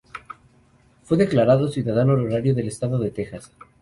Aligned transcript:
Fue 1.03 1.15
declarado 1.15 1.67
ciudadano 1.67 2.13
honorario 2.13 2.55
del 2.55 2.67
estado 2.69 2.97
de 2.97 3.11
Texas. 3.11 3.51